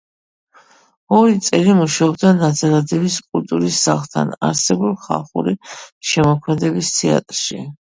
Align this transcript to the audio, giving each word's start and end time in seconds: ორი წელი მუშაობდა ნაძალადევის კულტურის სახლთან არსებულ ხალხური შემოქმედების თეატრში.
ორი 1.17 1.35
წელი 1.47 1.75
მუშაობდა 1.79 2.31
ნაძალადევის 2.39 3.19
კულტურის 3.29 3.79
სახლთან 3.89 4.33
არსებულ 4.49 4.99
ხალხური 5.07 5.57
შემოქმედების 6.15 6.93
თეატრში. 7.01 7.63